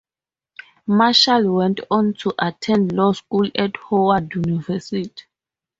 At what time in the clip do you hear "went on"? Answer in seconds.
1.53-2.15